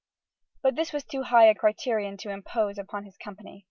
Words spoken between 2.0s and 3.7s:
to impose upon his company.